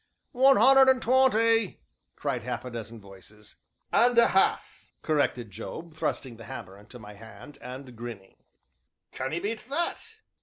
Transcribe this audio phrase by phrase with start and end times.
[0.31, 1.79] "One hunner and twenty!"
[2.15, 3.57] cried half a dozen voices.
[3.93, 8.37] "And a half," corrected Job, thrusting the hammer into my hand, and grinning.
[9.11, 10.15] "Can 'ee beat that?"